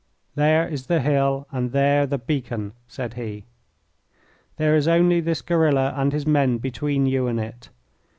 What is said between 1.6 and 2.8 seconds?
there the beacon,"